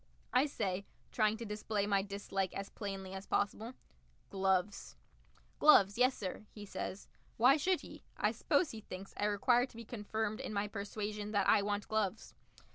[0.33, 3.75] I say, trying to display my dislike as plainly as possible,
[4.31, 4.95] "Gloves."
[5.59, 7.07] "Gloves, yessir," he says.
[7.37, 8.03] Why should he?
[8.17, 11.87] I suppose he thinks I require to be confirmed in my persuasion that I want
[11.87, 12.33] gloves.